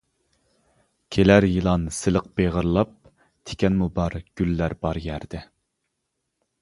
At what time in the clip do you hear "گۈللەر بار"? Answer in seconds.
4.41-5.01